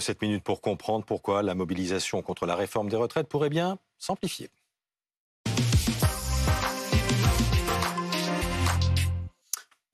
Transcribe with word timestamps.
7 0.00 0.22
minutes 0.22 0.44
pour 0.44 0.60
comprendre 0.60 1.04
pourquoi 1.04 1.42
la 1.42 1.54
mobilisation 1.54 2.22
contre 2.22 2.46
la 2.46 2.56
réforme 2.56 2.88
des 2.88 2.96
retraites 2.96 3.28
pourrait 3.28 3.50
bien 3.50 3.78
s'amplifier. 3.98 4.50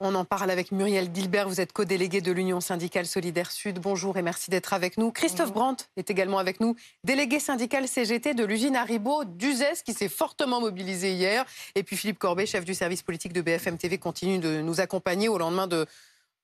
On 0.01 0.15
en 0.15 0.25
parle 0.25 0.53
avec 0.53 0.71
Muriel 0.71 1.11
Gilbert, 1.13 1.49
vous 1.49 1.61
êtes 1.61 1.73
co-déléguée 1.73 2.21
de 2.21 2.31
l'Union 2.31 2.61
syndicale 2.61 3.05
solidaire 3.05 3.51
Sud. 3.51 3.81
Bonjour 3.81 4.17
et 4.17 4.23
merci 4.23 4.49
d'être 4.49 4.73
avec 4.73 4.97
nous. 4.97 5.11
Christophe 5.11 5.53
Brandt 5.53 5.87
est 5.97 6.09
également 6.09 6.39
avec 6.39 6.61
nous, 6.61 6.77
délégué 7.03 7.41
syndical 7.41 7.89
CGT 7.89 8.35
de 8.35 8.45
l'usine 8.45 8.77
Haribo 8.77 9.25
d'Uzès 9.25 9.83
qui 9.85 9.95
s'est 9.95 10.09
fortement 10.09 10.61
mobilisé 10.61 11.15
hier. 11.15 11.45
Et 11.75 11.83
puis 11.83 11.97
Philippe 11.97 12.21
Corbet, 12.21 12.47
chef 12.47 12.65
du 12.65 12.75
service 12.75 13.03
politique 13.03 13.33
de 13.33 13.41
BFM 13.41 13.77
TV, 13.77 13.99
continue 13.99 14.39
de 14.39 14.61
nous 14.61 14.81
accompagner 14.81 15.29
au 15.29 15.37
lendemain 15.37 15.67
de 15.67 15.85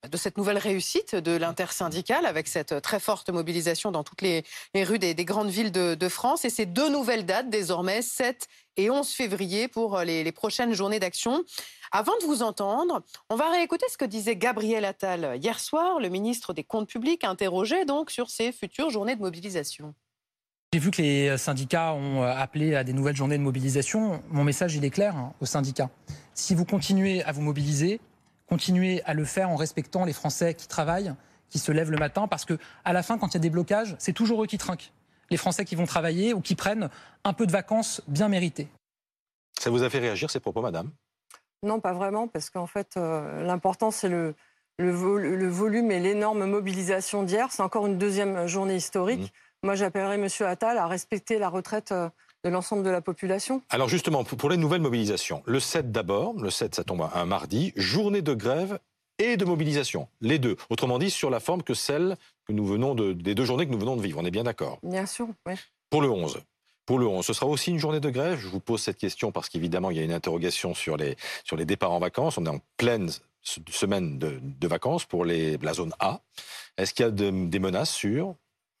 de 0.09 0.17
cette 0.17 0.37
nouvelle 0.37 0.57
réussite 0.57 1.15
de 1.15 1.35
l'intersyndicale 1.35 2.25
avec 2.25 2.47
cette 2.47 2.81
très 2.81 2.99
forte 2.99 3.29
mobilisation 3.29 3.91
dans 3.91 4.03
toutes 4.03 4.21
les, 4.21 4.43
rues 4.75 4.99
des, 4.99 5.15
grandes 5.25 5.49
villes 5.49 5.71
de, 5.71 6.09
France. 6.09 6.45
Et 6.45 6.49
ces 6.49 6.65
deux 6.65 6.89
nouvelles 6.89 7.25
dates 7.25 7.49
désormais, 7.49 8.01
7 8.01 8.47
et 8.77 8.89
11 8.89 9.07
février 9.09 9.67
pour 9.67 9.99
les, 9.99 10.31
prochaines 10.31 10.73
journées 10.73 10.99
d'action. 10.99 11.43
Avant 11.91 12.17
de 12.21 12.25
vous 12.25 12.43
entendre, 12.43 13.01
on 13.29 13.35
va 13.35 13.49
réécouter 13.49 13.85
ce 13.91 13.97
que 13.97 14.05
disait 14.05 14.35
Gabriel 14.35 14.85
Attal 14.85 15.37
hier 15.41 15.59
soir, 15.59 15.99
le 15.99 16.09
ministre 16.09 16.53
des 16.53 16.63
Comptes 16.63 16.89
publics, 16.89 17.23
interrogé 17.23 17.85
donc 17.85 18.11
sur 18.11 18.29
ces 18.29 18.51
futures 18.51 18.89
journées 18.89 19.15
de 19.15 19.21
mobilisation. 19.21 19.93
J'ai 20.73 20.79
vu 20.79 20.91
que 20.91 21.01
les 21.01 21.37
syndicats 21.37 21.93
ont 21.93 22.23
appelé 22.23 22.75
à 22.75 22.83
des 22.83 22.91
nouvelles 22.91 23.15
journées 23.15 23.37
de 23.37 23.43
mobilisation. 23.43 24.21
Mon 24.29 24.43
message, 24.43 24.75
il 24.75 24.83
est 24.83 24.89
clair 24.89 25.15
hein, 25.15 25.33
aux 25.39 25.45
syndicats. 25.45 25.89
Si 26.33 26.53
vous 26.53 26.65
continuez 26.65 27.23
à 27.23 27.31
vous 27.31 27.41
mobiliser, 27.41 28.01
continuer 28.47 29.01
à 29.05 29.13
le 29.13 29.25
faire 29.25 29.49
en 29.49 29.55
respectant 29.55 30.05
les 30.05 30.13
Français 30.13 30.53
qui 30.53 30.67
travaillent, 30.67 31.13
qui 31.49 31.59
se 31.59 31.71
lèvent 31.71 31.91
le 31.91 31.97
matin, 31.97 32.27
parce 32.27 32.45
que 32.45 32.57
à 32.83 32.93
la 32.93 33.03
fin, 33.03 33.17
quand 33.17 33.29
il 33.29 33.33
y 33.33 33.37
a 33.37 33.39
des 33.39 33.49
blocages, 33.49 33.95
c'est 33.99 34.13
toujours 34.13 34.43
eux 34.43 34.47
qui 34.47 34.57
trinquent. 34.57 34.91
Les 35.31 35.37
Français 35.37 35.65
qui 35.65 35.75
vont 35.75 35.85
travailler 35.85 36.33
ou 36.33 36.41
qui 36.41 36.55
prennent 36.55 36.89
un 37.23 37.33
peu 37.33 37.47
de 37.47 37.51
vacances 37.51 38.01
bien 38.07 38.27
méritées. 38.27 38.67
Ça 39.59 39.69
vous 39.69 39.83
a 39.83 39.89
fait 39.89 39.99
réagir 39.99 40.29
ces 40.29 40.39
propos, 40.39 40.61
madame? 40.61 40.91
Non, 41.63 41.79
pas 41.79 41.93
vraiment, 41.93 42.27
parce 42.27 42.49
qu'en 42.49 42.67
fait, 42.67 42.95
euh, 42.97 43.43
l'important, 43.43 43.89
c'est 43.89 44.09
le, 44.09 44.35
le, 44.77 45.47
volume 45.47 45.89
et 45.91 45.99
l'énorme 45.99 46.45
mobilisation 46.45 47.23
d'hier. 47.23 47.47
C'est 47.51 47.63
encore 47.63 47.87
une 47.87 47.97
deuxième 47.97 48.45
journée 48.45 48.75
historique. 48.75 49.21
Mmh. 49.21 49.65
Moi, 49.67 49.75
j'appellerais 49.75 50.15
M. 50.15 50.27
Attal 50.41 50.77
à 50.77 50.85
respecter 50.85 51.39
la 51.39 51.49
retraite. 51.49 51.93
De 52.45 52.51
l'ensemble 52.51 52.83
de 52.83 52.91
la 52.91 53.01
population 53.01 53.63
Alors 53.71 53.89
justement, 53.89 54.23
pour 54.23 54.51
les 54.51 54.57
nouvelles 54.57 54.79
mobilisations, 54.79 55.41
le 55.47 55.59
7 55.59 55.91
d'abord, 55.91 56.35
le 56.35 56.51
7 56.51 56.75
ça 56.75 56.83
tombe 56.83 57.09
un 57.11 57.25
mardi, 57.25 57.73
journée 57.75 58.21
de 58.21 58.35
grève 58.35 58.77
et 59.17 59.35
de 59.35 59.45
mobilisation, 59.45 60.07
les 60.21 60.37
deux. 60.37 60.55
Autrement 60.69 60.99
dit, 60.99 61.09
sur 61.09 61.31
la 61.31 61.39
forme 61.39 61.63
que 61.63 61.73
celle 61.73 62.17
que 62.47 62.53
nous 62.53 62.67
venons 62.67 62.93
de, 62.93 63.13
des 63.13 63.33
deux 63.33 63.45
journées 63.45 63.65
que 63.65 63.71
nous 63.71 63.79
venons 63.79 63.95
de 63.95 64.03
vivre. 64.03 64.19
On 64.21 64.25
est 64.25 64.31
bien 64.31 64.43
d'accord 64.43 64.77
Bien 64.83 65.07
sûr, 65.07 65.27
oui. 65.47 65.55
Pour 65.89 66.03
le 66.03 66.09
11. 66.11 66.37
Pour 66.85 66.99
le 66.99 67.07
11, 67.07 67.25
ce 67.25 67.33
sera 67.33 67.47
aussi 67.47 67.71
une 67.71 67.79
journée 67.79 67.99
de 67.99 68.11
grève? 68.11 68.37
Je 68.37 68.47
vous 68.47 68.59
pose 68.59 68.79
cette 68.79 68.99
question 68.99 69.31
parce 69.31 69.49
qu'évidemment, 69.49 69.89
il 69.89 69.97
y 69.97 69.99
a 69.99 70.03
une 70.03 70.13
interrogation 70.13 70.75
sur 70.75 70.97
les, 70.97 71.15
sur 71.45 71.57
les 71.57 71.65
départs 71.65 71.93
en 71.93 71.99
vacances. 71.99 72.37
On 72.37 72.45
est 72.45 72.49
en 72.49 72.59
pleine 72.77 73.09
semaine 73.41 74.19
de, 74.19 74.67
vacances 74.67 75.05
pour 75.05 75.25
les, 75.25 75.57
la 75.57 75.73
zone 75.73 75.93
A. 75.97 76.21
Est-ce 76.77 76.93
qu'il 76.93 77.07
y 77.07 77.09
a 77.09 77.11
des 77.11 77.59
menaces 77.59 77.91
sur 77.91 78.35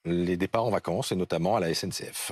les 0.05 0.37
départs 0.37 0.65
en 0.65 0.69
vacances 0.69 1.11
et 1.11 1.15
notamment 1.15 1.55
à 1.55 1.59
la 1.59 1.73
SNCF 1.73 2.31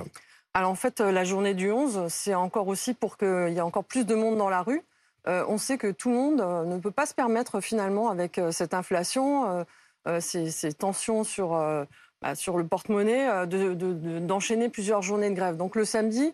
alors 0.54 0.70
en 0.70 0.76
fait, 0.76 1.02
euh, 1.02 1.12
la 1.12 1.24
journée 1.24 1.56
du 1.56 1.72
11, 1.72 2.08
c'est 2.10 2.36
encore 2.36 2.68
aussi 2.68 2.94
pour 2.94 3.18
qu'il 3.18 3.50
y 3.50 3.58
ait 3.58 3.62
encore 3.62 3.86
plus 3.86 4.06
de 4.06 4.14
monde 4.14 4.38
dans 4.38 4.50
la 4.50 4.62
rue. 4.62 4.84
Euh, 5.28 5.44
on 5.48 5.58
sait 5.58 5.78
que 5.78 5.90
tout 5.92 6.10
le 6.10 6.16
monde 6.16 6.42
euh, 6.42 6.66
ne 6.66 6.80
peut 6.80 6.92
pas 6.92 7.06
se 7.08 7.16
permettre 7.16 7.60
finalement 7.60 8.10
avec 8.10 8.40
cette 8.52 8.74
inflation, 8.74 9.66
ces, 10.20 10.74
tensions 10.74 11.24
sur, 11.24 11.52
bah, 12.22 12.36
sur 12.36 12.58
le 12.58 12.68
porte-monnaie, 12.68 13.48
d'enchaîner 13.48 14.70
plusieurs 14.70 15.02
journées 15.02 15.30
de 15.30 15.36
grève. 15.36 15.58
Donc 15.58 15.76
le 15.76 15.86
samedi, 15.86 16.34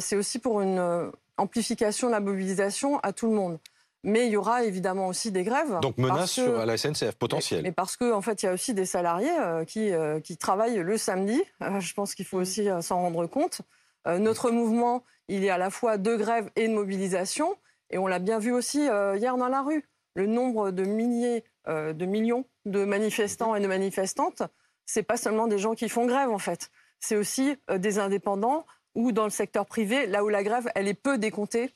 c'est 0.00 0.16
aussi 0.16 0.38
pour 0.38 0.60
une 0.60 1.12
amplification 1.36 2.08
de 2.08 2.12
la 2.12 2.20
mobilisation 2.20 2.98
à 3.00 3.12
tout 3.12 3.28
le 3.28 3.34
monde. 3.34 3.58
Mais 4.04 4.26
il 4.26 4.32
y 4.32 4.36
aura 4.36 4.64
évidemment 4.64 5.08
aussi 5.08 5.32
des 5.32 5.44
grèves. 5.44 5.80
Donc 5.80 5.96
menace 5.96 6.38
à 6.38 6.66
la 6.66 6.76
SNCF 6.76 7.14
potentielle. 7.14 7.62
Mais 7.62 7.72
parce 7.72 7.96
qu'en 7.96 8.12
en 8.12 8.20
fait, 8.20 8.42
il 8.42 8.46
y 8.46 8.48
a 8.50 8.52
aussi 8.52 8.74
des 8.74 8.84
salariés 8.84 9.32
euh, 9.40 9.64
qui, 9.64 9.90
euh, 9.92 10.20
qui 10.20 10.36
travaillent 10.36 10.78
le 10.78 10.98
samedi. 10.98 11.42
Euh, 11.62 11.80
je 11.80 11.94
pense 11.94 12.14
qu'il 12.14 12.26
faut 12.26 12.36
mm. 12.38 12.42
aussi 12.42 12.68
s'en 12.82 13.00
rendre 13.00 13.26
compte. 13.26 13.62
notre 14.06 14.50
mouvement, 14.50 15.02
il 15.28 15.42
y 15.42 15.48
a 15.48 15.54
à 15.54 15.58
la 15.58 15.70
fois 15.70 15.96
de 15.96 16.14
grève 16.16 16.50
et 16.54 16.68
de 16.68 16.74
mobilisation. 16.74 17.56
Et 17.88 17.96
on 17.96 18.06
l'a 18.06 18.18
bien 18.18 18.38
vu 18.38 18.52
aussi 18.52 18.80
hier 18.80 19.36
dans 19.38 19.48
la 19.48 19.62
rue. 19.62 19.88
Le 20.14 20.26
nombre 20.26 20.70
de 20.70 20.84
milliers, 20.84 21.42
de 21.66 22.04
millions 22.04 22.44
de 22.66 22.84
manifestants 22.84 23.54
et 23.54 23.60
de 23.60 23.66
manifestantes, 23.66 24.42
c'est 24.84 25.02
pas 25.02 25.16
seulement 25.16 25.46
des 25.46 25.58
gens 25.58 25.74
qui 25.74 25.88
font 25.88 26.06
grève 26.06 26.30
en 26.30 26.38
fait. 26.38 26.70
C'est 27.00 27.16
aussi 27.16 27.56
des 27.74 27.98
indépendants 27.98 28.66
ou 28.94 29.12
dans 29.12 29.24
le 29.24 29.30
secteur 29.30 29.64
privé, 29.66 30.06
là 30.06 30.22
où 30.24 30.28
la 30.28 30.42
grève, 30.42 30.70
elle 30.74 30.88
est 30.88 30.94
peu 30.94 31.18
décomptée 31.18 31.74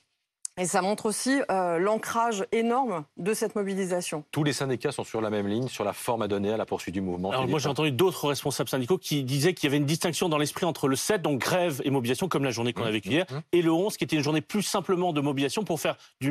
et 0.59 0.67
ça 0.67 0.83
montre 0.83 1.07
aussi 1.07 1.41
euh, 1.51 1.79
l'ancrage 1.79 2.45
énorme 2.53 3.05
de 3.17 3.33
cette 3.33 3.55
mobilisation. 3.55 4.25
Tous 4.33 4.45
les 4.45 4.53
syndicats 4.53 4.93
sont 4.93 5.05
sur 5.05 5.21
la 5.21 5.31
même 5.31 5.47
ligne, 5.47 5.69
sur 5.69 5.85
la 5.85 5.93
forme 5.93 6.23
à 6.23 6.29
donner 6.29 6.53
à 6.53 6.57
la 6.57 6.67
poursuite 6.67 6.95
du 6.95 7.01
mouvement. 7.01 7.31
Alors 7.31 7.49
moi 7.49 7.59
j'ai 7.59 7.69
entendu 7.69 7.93
d'autres 7.93 8.29
responsables 8.29 8.69
syndicaux 8.69 8.99
qui 8.99 9.25
disaient 9.25 9.55
qu'il 9.55 9.69
y 9.69 9.71
avait 9.71 9.77
une 9.77 9.87
distinction 9.87 10.29
dans 10.29 10.39
l'esprit 10.39 10.67
entre 10.67 10.89
le 10.89 10.97
7, 10.97 11.23
donc 11.23 11.41
grève 11.41 11.81
et 11.85 11.91
mobilisation, 11.91 12.29
comme 12.29 12.45
la 12.45 12.51
journée 12.51 12.73
qu'on 12.73 12.85
a 12.85 12.91
vécue 12.91 13.11
hier, 13.11 13.27
mmh, 13.31 13.35
mmh. 13.35 13.43
et 13.53 13.63
le 13.63 13.73
11, 13.73 13.97
qui 13.97 14.05
était 14.05 14.17
une 14.17 14.23
journée 14.23 14.41
plus 14.41 14.63
simplement 14.63 15.13
de 15.13 15.21
mobilisation 15.21 15.65
pour 15.65 15.81
faire 15.81 15.97
du, 16.21 16.31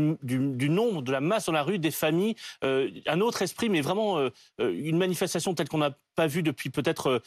nombre, 0.69 1.01
de 1.01 1.11
la 1.11 1.21
masse 1.21 1.45
dans 1.45 1.53
la 1.53 1.63
rue, 1.63 1.79
des 1.79 1.91
familles, 1.91 2.35
euh, 2.63 2.89
un 3.05 3.21
autre 3.21 3.41
esprit, 3.41 3.69
mais 3.69 3.81
vraiment 3.81 4.17
euh, 4.17 4.29
une 4.59 4.97
manifestation 4.97 5.53
telle 5.53 5.69
qu'on 5.69 5.79
n'a 5.79 5.91
pas 6.17 6.27
vu 6.27 6.43
depuis 6.43 6.69
peut-être 6.69 7.21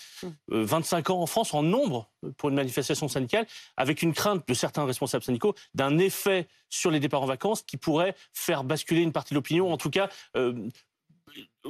25 0.48 1.10
ans 1.10 1.22
en 1.22 1.26
France 1.26 1.54
en 1.54 1.62
nombre 1.62 2.10
pour 2.36 2.48
une 2.48 2.56
manifestation 2.56 3.08
syndicale, 3.08 3.46
avec 3.76 4.02
une 4.02 4.12
crainte 4.12 4.46
de 4.46 4.52
certains 4.52 4.84
responsables 4.84 5.24
syndicaux 5.24 5.54
d'un 5.74 5.96
effet 5.98 6.48
sur 6.68 6.90
les 6.90 7.00
départs 7.00 7.22
en 7.22 7.26
vacances 7.26 7.62
qui 7.62 7.76
pourrait 7.76 8.14
faire 8.34 8.64
basculer 8.64 9.00
une 9.00 9.12
partie 9.12 9.32
de 9.32 9.36
l'opinion, 9.36 9.72
en 9.72 9.76
tout 9.76 9.90
cas 9.90 10.08
euh, 10.36 10.68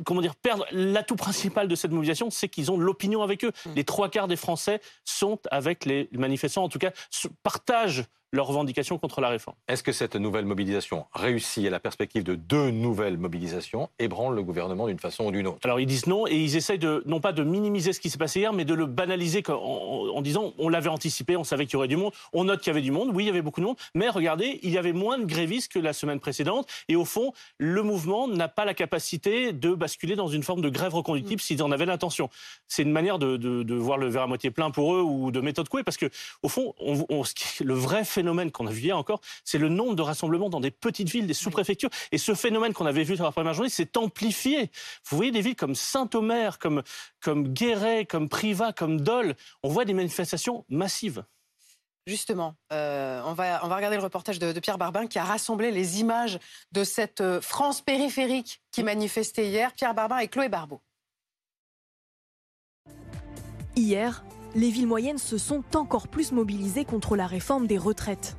comment 0.05 0.23
dire, 0.23 0.35
perdre 0.37 0.67
l'atout 0.73 1.17
principal 1.17 1.69
de 1.69 1.75
cette 1.75 1.91
mobilisation, 1.91 2.31
c'est 2.31 2.49
qu'ils 2.49 2.71
ont 2.71 2.79
l'opinion 2.79 3.23
avec 3.23 3.45
eux. 3.45 3.53
Mm. 3.67 3.75
Les 3.75 3.85
trois 3.85 4.09
quarts 4.09 4.29
des 4.29 4.37
Français 4.37 4.81
sont 5.05 5.39
avec 5.51 5.85
les 5.85 6.09
manifestants, 6.13 6.65
en 6.65 6.69
tout 6.69 6.79
cas, 6.79 6.93
partagent 7.43 8.05
leurs 8.33 8.47
revendications 8.47 8.99
contre 8.99 9.21
la 9.21 9.29
réforme. 9.29 9.57
Est-ce 9.69 9.83
que 9.83 9.93
cette 9.93 10.17
nouvelle 10.17 10.45
mobilisation 10.45 11.07
réussit 11.13 11.67
à 11.67 11.71
la 11.71 11.81
perspective 11.81 12.23
de 12.23 12.35
deux 12.35 12.71
nouvelles 12.71 13.19
mobilisations 13.19 13.89
ébranle 13.99 14.35
le 14.37 14.43
gouvernement 14.43 14.87
d'une 14.87 14.99
façon 14.99 15.27
ou 15.27 15.31
d'une 15.33 15.47
autre? 15.47 15.59
Alors 15.65 15.81
ils 15.81 15.87
disent 15.87 16.07
non 16.07 16.27
et 16.27 16.37
ils 16.37 16.57
essayent 16.57 16.79
de, 16.79 17.03
non 17.07 17.21
pas 17.21 17.33
de 17.33 17.43
minimiser 17.43 17.93
ce 17.93 18.01
qui 18.01 18.11
s'est 18.11 18.19
passé 18.19 18.41
hier, 18.41 18.53
mais 18.53 18.65
de 18.65 18.75
le 18.75 18.87
banaliser 18.87 19.43
en, 19.49 19.53
en 19.53 20.23
disant 20.23 20.53
on 20.59 20.69
l'avait 20.69 20.89
anticipé, 20.89 21.37
on 21.37 21.45
savait 21.45 21.67
qu'il 21.67 21.75
y 21.75 21.77
aurait 21.77 21.89
du 21.89 21.97
monde, 21.97 22.13
on 22.33 22.45
note 22.45 22.61
qu'il 22.61 22.69
y 22.69 22.71
avait 22.71 22.81
du 22.81 22.93
monde, 22.93 23.11
oui 23.13 23.25
il 23.25 23.27
y 23.27 23.31
avait 23.31 23.43
beaucoup 23.43 23.61
de 23.61 23.67
monde, 23.67 23.77
mais 23.95 24.09
regardez, 24.09 24.61
il 24.63 24.71
y 24.71 24.79
avait 24.79 24.93
moins 24.93 25.19
de 25.19 25.25
grévistes 25.25 25.73
que 25.73 25.79
la 25.79 25.93
semaine 25.93 26.21
précédente 26.21 26.69
et 26.89 26.97
au 26.97 27.05
fond, 27.05 27.33
le 27.59 27.83
mouvement 27.83 28.29
n'a 28.29 28.49
pas 28.49 28.65
la 28.65 28.75
capacité 28.75 29.53
de 29.53 29.75
basculer 29.75 30.17
dans 30.17 30.29
une 30.29 30.43
forme 30.43 30.61
de 30.61 30.69
grève 30.69 30.95
reconductible 30.95 31.41
s'ils 31.41 31.63
en 31.63 31.71
avaient 31.71 31.87
l'intention. 31.87 32.31
C'est 32.69 32.83
une 32.83 32.93
manière 32.93 33.19
de, 33.19 33.37
de, 33.37 33.75
voir 33.75 33.99
le 33.99 34.09
verre 34.09 34.23
à 34.23 34.27
moitié 34.27 34.51
plein 34.51 34.71
pour 34.71 34.95
eux 34.95 35.03
ou 35.03 35.31
de 35.31 35.41
méthode 35.41 35.69
couée 35.69 35.83
parce 35.83 35.97
que 35.97 36.07
au 36.43 36.49
fond, 36.49 36.75
on, 36.79 37.05
on, 37.09 37.23
le 37.65 37.75
vrai 37.75 38.05
fait 38.05 38.20
phénomène 38.21 38.51
qu'on 38.51 38.67
a 38.67 38.71
vu 38.71 38.83
hier 38.83 38.99
encore, 38.99 39.21
c'est 39.45 39.57
le 39.57 39.71
nombre 39.71 39.95
de 39.95 40.03
rassemblements 40.03 40.51
dans 40.51 40.61
des 40.61 40.71
petites 40.71 41.09
villes, 41.09 41.27
des 41.27 41.35
sous-préfectures. 41.35 41.89
Et 42.13 42.19
ce 42.19 42.35
phénomène 42.35 42.75
qu'on 42.75 42.85
avait 42.85 43.03
vu 43.03 43.17
dans 43.17 43.25
la 43.25 43.33
première 43.33 43.55
journée 43.55 43.71
s'est 43.71 43.97
amplifié. 43.97 44.71
Vous 45.09 45.17
voyez 45.17 45.33
des 45.33 45.41
villes 45.41 45.57
comme 45.57 45.75
Saint-Omer, 45.75 46.59
comme, 46.59 46.83
comme 47.23 47.49
Guéret, 47.49 48.05
comme 48.05 48.29
Privas, 48.29 48.73
comme 48.73 49.01
Dole. 49.01 49.37
On 49.63 49.71
voit 49.71 49.87
des 49.87 49.95
manifestations 49.95 50.67
massives. 50.69 51.25
Justement, 52.07 52.57
euh, 52.73 53.23
on, 53.25 53.33
va, 53.33 53.65
on 53.65 53.69
va 53.69 53.77
regarder 53.77 53.97
le 53.97 54.03
reportage 54.03 54.39
de, 54.39 54.53
de, 54.53 54.61
Pierre 54.61 54.79
Barbin 54.79 55.07
qui 55.07 55.19
a 55.19 55.25
rassemblé 55.25 55.71
les 55.71 56.01
images 56.01 56.39
de 56.73 56.85
cette 56.85 57.23
euh, 57.23 57.41
France 57.41 57.81
périphérique 57.81 58.61
qui 58.71 58.83
manifestait 58.83 59.49
hier. 59.49 59.73
Pierre 59.73 59.95
Barbin 59.95 60.19
et 60.19 60.29
Chloé 60.29 60.49
Barbeau. 60.49 60.83
Hier, 63.77 64.25
les 64.55 64.71
villes 64.71 64.87
moyennes 64.87 65.19
se 65.19 65.39
sont 65.39 65.63
encore 65.75 66.09
plus 66.09 66.33
mobilisées 66.33 66.85
contre 66.85 67.17
la 67.17 67.27
réforme 67.27 67.67
des 67.67 67.79
retraites. 67.79 68.37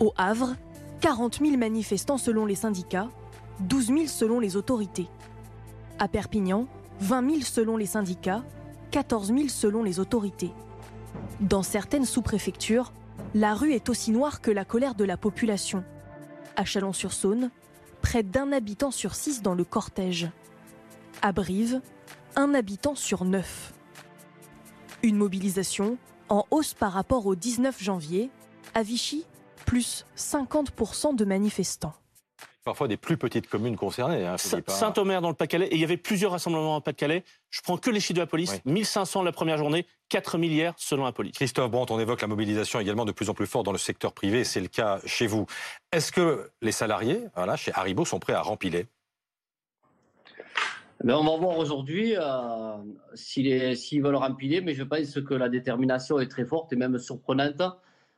Au 0.00 0.12
Havre, 0.16 0.54
40 1.00 1.40
000 1.40 1.56
manifestants 1.56 2.18
selon 2.18 2.46
les 2.46 2.54
syndicats, 2.54 3.08
12 3.60 3.86
000 3.86 3.98
selon 4.06 4.40
les 4.40 4.56
autorités. 4.56 5.08
À 5.98 6.08
Perpignan, 6.08 6.66
20 7.00 7.30
000 7.30 7.42
selon 7.42 7.76
les 7.76 7.86
syndicats, 7.86 8.44
14 8.90 9.28
000 9.28 9.48
selon 9.48 9.82
les 9.82 10.00
autorités. 10.00 10.52
Dans 11.40 11.62
certaines 11.62 12.04
sous-préfectures, 12.04 12.92
la 13.34 13.54
rue 13.54 13.72
est 13.72 13.88
aussi 13.88 14.10
noire 14.10 14.40
que 14.40 14.50
la 14.50 14.64
colère 14.64 14.94
de 14.94 15.04
la 15.04 15.16
population. 15.16 15.84
À 16.56 16.64
Chalon-sur-Saône, 16.64 17.50
près 18.02 18.22
d'un 18.22 18.52
habitant 18.52 18.90
sur 18.90 19.14
six 19.14 19.42
dans 19.42 19.54
le 19.54 19.64
cortège. 19.64 20.28
À 21.22 21.32
Brive, 21.32 21.80
un 22.36 22.52
habitant 22.54 22.94
sur 22.94 23.24
neuf. 23.24 23.72
Une 25.04 25.16
mobilisation 25.16 25.98
en 26.28 26.46
hausse 26.52 26.74
par 26.74 26.92
rapport 26.92 27.26
au 27.26 27.34
19 27.34 27.82
janvier. 27.82 28.30
À 28.74 28.84
Vichy, 28.84 29.26
plus 29.66 30.06
50% 30.16 31.16
de 31.16 31.24
manifestants. 31.24 31.94
parfois 32.64 32.86
des 32.86 32.96
plus 32.96 33.16
petites 33.16 33.48
communes 33.48 33.76
concernées. 33.76 34.24
Hein, 34.24 34.36
hein. 34.36 34.62
Saint-Omer 34.68 35.20
dans 35.20 35.28
le 35.28 35.34
Pas-de-Calais, 35.34 35.66
et 35.66 35.74
il 35.74 35.80
y 35.80 35.84
avait 35.84 35.96
plusieurs 35.96 36.30
rassemblements 36.30 36.76
en 36.76 36.80
Pas-de-Calais. 36.80 37.24
Je 37.50 37.60
prends 37.62 37.76
que 37.76 37.90
les 37.90 37.98
chiffres 37.98 38.14
de 38.14 38.20
la 38.20 38.26
police, 38.26 38.60
1500 38.64 39.24
la 39.24 39.32
première 39.32 39.58
journée, 39.58 39.84
4000 40.10 40.52
hier 40.52 40.74
selon 40.76 41.04
la 41.04 41.10
police. 41.10 41.34
Christophe 41.34 41.70
Brandt, 41.70 41.92
on 41.92 41.98
évoque 41.98 42.20
la 42.20 42.28
mobilisation 42.28 42.78
également 42.78 43.04
de 43.04 43.12
plus 43.12 43.28
en 43.28 43.34
plus 43.34 43.48
forte 43.48 43.66
dans 43.66 43.72
le 43.72 43.78
secteur 43.78 44.12
privé, 44.12 44.44
c'est 44.44 44.60
le 44.60 44.68
cas 44.68 45.00
chez 45.04 45.26
vous. 45.26 45.46
Est-ce 45.90 46.12
que 46.12 46.50
les 46.60 46.72
salariés, 46.72 47.24
voilà, 47.34 47.56
chez 47.56 47.72
Haribo, 47.74 48.04
sont 48.04 48.20
prêts 48.20 48.34
à 48.34 48.42
rempiler 48.42 48.86
ben, 51.04 51.14
on 51.16 51.24
va 51.24 51.36
voir 51.36 51.58
aujourd'hui 51.58 52.14
euh, 52.16 52.76
s'ils 53.14 54.02
veulent 54.02 54.14
rempiler, 54.16 54.60
mais 54.60 54.74
je 54.74 54.84
pense 54.84 55.14
que 55.20 55.34
la 55.34 55.48
détermination 55.48 56.20
est 56.20 56.28
très 56.28 56.44
forte 56.44 56.72
et 56.72 56.76
même 56.76 56.98
surprenante. 56.98 57.62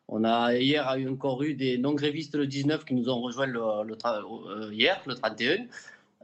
On 0.09 0.23
a 0.25 0.55
hier 0.55 0.87
encore 1.09 1.43
eu 1.43 1.55
des 1.55 1.79
non-grévistes 1.79 2.35
le 2.35 2.47
19 2.47 2.85
qui 2.85 2.95
nous 2.95 3.09
ont 3.09 3.23
rejoints 3.23 3.47
le, 3.47 3.61
euh, 3.63 4.73
hier, 4.73 5.01
le 5.07 5.15
31. 5.15 5.67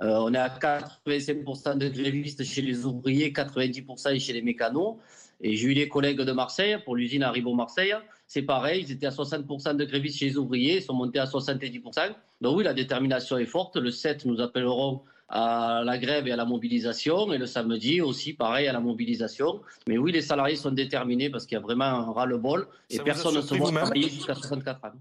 Euh, 0.02 0.16
on 0.18 0.34
est 0.34 0.38
à 0.38 0.48
85% 0.48 1.78
de 1.78 1.88
grévistes 1.88 2.44
chez 2.44 2.62
les 2.62 2.84
ouvriers, 2.84 3.32
90% 3.32 4.18
chez 4.18 4.32
les 4.34 4.42
mécanos. 4.42 4.96
Et 5.40 5.56
j'ai 5.56 5.68
eu 5.68 5.74
des 5.74 5.88
collègues 5.88 6.20
de 6.20 6.32
Marseille, 6.32 6.76
pour 6.84 6.96
l'usine 6.96 7.22
Haribo 7.22 7.54
Marseille, 7.54 7.94
c'est 8.26 8.42
pareil, 8.42 8.84
ils 8.86 8.92
étaient 8.92 9.06
à 9.06 9.10
60% 9.10 9.76
de 9.76 9.84
grévistes 9.84 10.18
chez 10.18 10.26
les 10.26 10.36
ouvriers, 10.36 10.76
ils 10.76 10.82
sont 10.82 10.94
montés 10.94 11.18
à 11.18 11.24
70%. 11.24 12.14
Donc 12.42 12.58
oui, 12.58 12.64
la 12.64 12.74
détermination 12.74 13.38
est 13.38 13.46
forte. 13.46 13.76
Le 13.76 13.90
7, 13.90 14.26
nous 14.26 14.40
appellerons 14.40 15.00
à 15.30 15.82
la 15.84 15.96
grève 15.96 16.26
et 16.26 16.32
à 16.32 16.36
la 16.36 16.44
mobilisation. 16.44 17.32
Et 17.32 17.38
le 17.38 17.46
samedi 17.46 18.00
aussi, 18.00 18.34
pareil, 18.34 18.66
à 18.68 18.72
la 18.72 18.80
mobilisation. 18.80 19.62
Mais 19.86 19.96
oui, 19.96 20.12
les 20.12 20.22
salariés 20.22 20.56
sont 20.56 20.72
déterminés 20.72 21.30
parce 21.30 21.46
qu'il 21.46 21.56
y 21.56 21.58
a 21.58 21.62
vraiment 21.62 21.84
un 21.84 22.12
ras-le-bol 22.12 22.66
et 22.90 22.98
personne 22.98 23.36
ne 23.36 23.40
se 23.40 23.54
voit 23.54 23.70
travailler 23.70 24.08
jusqu'à 24.10 24.34
64 24.34 24.84
ans. 24.84 24.92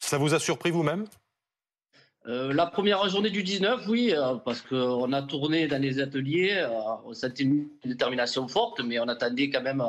Ça 0.00 0.18
vous 0.18 0.34
a 0.34 0.40
surpris 0.40 0.70
vous-même? 0.70 1.06
Euh, 2.26 2.52
la 2.52 2.66
première 2.66 3.08
journée 3.08 3.30
du 3.30 3.42
19, 3.42 3.86
oui, 3.88 4.12
euh, 4.12 4.34
parce 4.34 4.60
qu'on 4.60 5.12
a 5.12 5.22
tourné 5.22 5.68
dans 5.68 5.80
les 5.80 6.00
ateliers, 6.00 6.52
euh, 6.54 6.68
on 7.06 7.14
sentait 7.14 7.44
une 7.44 7.68
détermination 7.82 8.46
forte, 8.46 8.80
mais 8.84 8.98
on 8.98 9.08
attendait 9.08 9.48
quand 9.48 9.62
même 9.62 9.82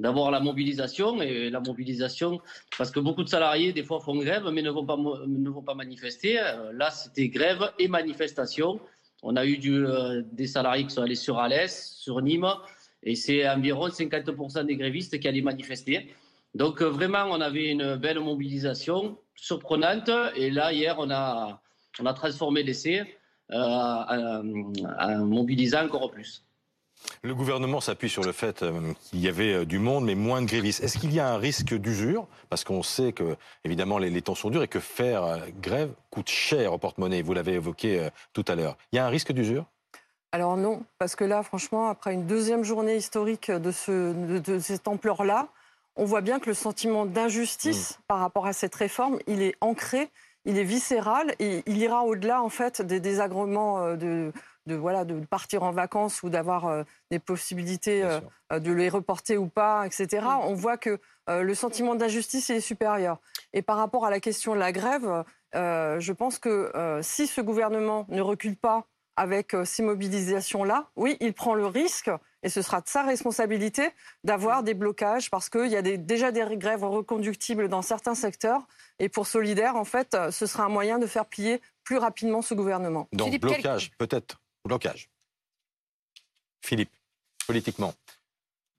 d'avoir 0.00 0.30
la 0.30 0.40
mobilisation 0.40 1.22
et 1.22 1.50
la 1.50 1.60
mobilisation 1.60 2.40
parce 2.76 2.90
que 2.90 3.00
beaucoup 3.00 3.22
de 3.22 3.28
salariés 3.28 3.72
des 3.72 3.84
fois 3.84 4.00
font 4.00 4.16
grève 4.16 4.48
mais 4.52 4.62
ne 4.62 4.70
vont 4.70 4.84
pas 4.84 4.96
ne 4.96 5.50
vont 5.50 5.62
pas 5.62 5.74
manifester. 5.74 6.34
Là 6.72 6.90
c'était 6.90 7.28
grève 7.28 7.72
et 7.78 7.88
manifestation. 7.88 8.80
On 9.22 9.36
a 9.36 9.46
eu 9.46 9.56
du, 9.58 9.84
des 10.32 10.46
salariés 10.46 10.84
qui 10.84 10.90
sont 10.90 11.02
allés 11.02 11.14
sur 11.14 11.38
Alès 11.38 11.94
sur 11.96 12.20
Nîmes 12.20 12.52
et 13.02 13.14
c'est 13.14 13.48
environ 13.48 13.88
50% 13.88 14.66
des 14.66 14.76
grévistes 14.76 15.18
qui 15.20 15.28
allaient 15.28 15.42
manifester. 15.42 16.10
Donc 16.54 16.82
vraiment 16.82 17.26
on 17.30 17.40
avait 17.40 17.70
une 17.70 17.96
belle 17.96 18.20
mobilisation 18.20 19.16
surprenante. 19.36 20.10
Et 20.36 20.50
là 20.50 20.72
hier 20.72 20.96
on 20.98 21.10
a 21.10 21.60
on 22.00 22.06
a 22.06 22.14
transformé 22.14 22.62
l'essai 22.62 23.04
euh, 23.52 23.56
en, 23.56 25.18
mobilisant 25.26 25.84
encore 25.84 26.10
plus. 26.10 26.44
Le 27.22 27.34
gouvernement 27.34 27.80
s'appuie 27.80 28.08
sur 28.08 28.22
le 28.22 28.32
fait 28.32 28.62
euh, 28.62 28.92
qu'il 29.02 29.20
y 29.20 29.28
avait 29.28 29.52
euh, 29.52 29.64
du 29.64 29.78
monde, 29.78 30.04
mais 30.04 30.14
moins 30.14 30.42
de 30.42 30.46
grévistes. 30.46 30.82
Est-ce 30.82 30.98
qu'il 30.98 31.12
y 31.12 31.20
a 31.20 31.28
un 31.28 31.38
risque 31.38 31.74
d'usure? 31.74 32.26
Parce 32.48 32.64
qu'on 32.64 32.82
sait 32.82 33.12
que, 33.12 33.36
évidemment, 33.64 33.98
les, 33.98 34.22
temps 34.22 34.34
sont 34.34 34.50
durs 34.50 34.62
et 34.62 34.68
que 34.68 34.80
faire 34.80 35.38
grève 35.60 35.90
coûte 36.10 36.28
cher 36.28 36.72
au 36.72 36.78
porte-monnaie. 36.78 37.22
Vous 37.22 37.34
l'avez 37.34 37.54
évoqué 37.54 38.08
tout 38.32 38.44
à 38.48 38.54
l'heure. 38.54 38.76
Il 38.92 38.96
y 38.96 38.98
a 38.98 39.06
un 39.06 39.10
risque 39.10 39.32
d'usure? 39.32 39.64
Alors 40.32 40.56
non, 40.56 40.82
parce 40.98 41.14
que 41.14 41.24
là, 41.24 41.42
franchement, 41.42 41.88
après 41.88 42.14
une 42.14 42.26
deuxième 42.26 42.64
journée 42.64 42.96
historique 42.96 43.50
de, 43.50 43.70
ce, 43.70 44.12
de, 44.40 44.58
cette 44.58 44.88
ampleur-là, 44.88 45.48
on 45.96 46.04
voit 46.04 46.22
bien 46.22 46.40
que 46.40 46.46
le 46.46 46.54
sentiment 46.54 47.06
d'injustice 47.06 47.92
mmh. 47.92 48.02
par 48.08 48.18
rapport 48.18 48.46
à 48.46 48.52
cette 48.52 48.74
réforme, 48.74 49.18
il 49.26 49.42
est 49.42 49.54
ancré 49.60 50.10
il 50.44 50.58
est 50.58 50.64
viscéral 50.64 51.34
et 51.38 51.62
il 51.66 51.78
ira 51.78 52.04
au-delà 52.04 52.42
en 52.42 52.48
fait 52.48 52.82
des 52.82 53.00
désagréments 53.00 53.80
euh, 53.80 53.96
de, 53.96 54.32
de, 54.66 54.74
voilà, 54.74 55.04
de 55.04 55.20
partir 55.26 55.62
en 55.62 55.70
vacances 55.70 56.22
ou 56.22 56.30
d'avoir 56.30 56.66
euh, 56.66 56.82
des 57.10 57.18
possibilités 57.18 58.02
euh, 58.02 58.20
de 58.58 58.72
les 58.72 58.88
reporter 58.88 59.36
ou 59.36 59.46
pas, 59.46 59.86
etc. 59.86 60.26
On 60.42 60.54
voit 60.54 60.76
que 60.76 61.00
le 61.26 61.54
sentiment 61.54 61.94
d'injustice 61.94 62.50
est 62.50 62.60
supérieur. 62.60 63.18
Et 63.54 63.62
par 63.62 63.78
rapport 63.78 64.04
à 64.04 64.10
la 64.10 64.20
question 64.20 64.54
de 64.54 64.60
la 64.60 64.72
grève, 64.72 65.24
je 65.54 66.12
pense 66.12 66.38
que 66.38 66.70
si 67.02 67.26
ce 67.26 67.40
gouvernement 67.40 68.04
ne 68.10 68.20
recule 68.20 68.56
pas 68.56 68.84
avec 69.16 69.56
ces 69.64 69.82
mobilisations-là, 69.82 70.90
oui, 70.96 71.16
il 71.20 71.32
prend 71.32 71.54
le 71.54 71.66
risque, 71.66 72.10
et 72.42 72.50
ce 72.50 72.62
sera 72.62 72.80
de 72.80 72.88
sa 72.88 73.02
responsabilité, 73.02 73.90
d'avoir 74.22 74.62
des 74.62 74.74
blocages, 74.74 75.30
parce 75.30 75.48
qu'il 75.48 75.68
y 75.68 75.76
a 75.76 75.82
déjà 75.82 76.30
des 76.30 76.44
grèves 76.56 76.84
reconductibles 76.84 77.68
dans 77.68 77.82
certains 77.82 78.14
secteurs, 78.14 78.66
et 78.98 79.08
pour 79.08 79.26
Solidaire, 79.26 79.76
en 79.76 79.84
fait, 79.84 80.14
euh, 80.14 80.30
ce 80.30 80.46
sera 80.46 80.64
un 80.64 80.68
moyen 80.68 80.98
de 80.98 81.06
faire 81.06 81.26
plier 81.26 81.60
plus 81.82 81.96
rapidement 81.96 82.42
ce 82.42 82.54
gouvernement. 82.54 83.08
Donc 83.12 83.38
blocage, 83.40 83.92
peut-être. 83.98 84.40
Blocage. 84.64 85.08
Philippe, 86.62 86.90
politiquement. 87.46 87.94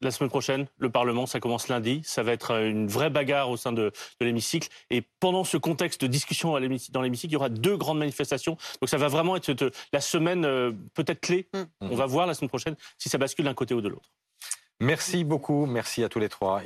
La 0.01 0.11
semaine 0.11 0.29
prochaine, 0.29 0.67
le 0.77 0.89
Parlement, 0.89 1.25
ça 1.25 1.39
commence 1.39 1.67
lundi. 1.67 2.01
Ça 2.03 2.21
va 2.21 2.33
être 2.33 2.51
une 2.51 2.87
vraie 2.87 3.09
bagarre 3.09 3.49
au 3.49 3.57
sein 3.57 3.71
de, 3.71 3.91
l'hémicycle. 4.19 4.67
Et 4.89 5.01
pendant 5.19 5.43
ce 5.43 5.57
contexte 5.57 6.01
de 6.01 6.07
discussion 6.07 6.51
dans 6.51 7.01
l'hémicycle, 7.01 7.31
il 7.31 7.33
y 7.33 7.37
aura 7.37 7.49
deux 7.49 7.77
grandes 7.77 7.99
manifestations. 7.99 8.57
Donc 8.81 8.89
ça 8.89 8.97
va 8.97 9.07
vraiment 9.07 9.35
être 9.35 9.71
la 9.93 10.01
semaine 10.01 10.45
euh, 10.45 10.71
peut-être 10.93 11.21
clé. 11.21 11.47
Mm. 11.53 11.63
On 11.81 11.95
va 11.95 12.05
voir 12.05 12.27
la 12.27 12.33
semaine 12.33 12.49
prochaine 12.49 12.75
si 12.97 13.07
ça 13.07 13.17
bascule 13.17 13.45
d'un 13.45 13.53
côté 13.53 13.73
ou 13.73 13.81
de 13.81 13.87
l'autre. 13.87 14.11
Merci 14.81 15.23
beaucoup. 15.23 15.65
Merci 15.65 16.03
à 16.03 16.09
tous 16.09 16.19
les 16.19 16.29
trois. 16.29 16.61